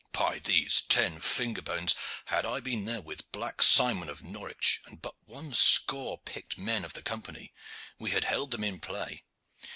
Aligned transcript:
By 0.13 0.39
these 0.39 0.81
ten 0.81 1.19
finger 1.21 1.61
bones! 1.61 1.93
had 2.25 2.43
I 2.43 2.59
been 2.59 2.85
there 2.85 3.01
with 3.01 3.31
Black 3.31 3.61
Simon 3.61 4.09
of 4.09 4.23
Norwich, 4.23 4.81
and 4.87 4.99
but 4.99 5.13
one 5.27 5.53
score 5.53 6.17
picked 6.17 6.57
men 6.57 6.83
of 6.83 6.93
the 6.93 7.03
Company, 7.03 7.53
we 7.99 8.09
had 8.09 8.23
held 8.23 8.49
them 8.49 8.63
in 8.63 8.79
play. 8.79 9.25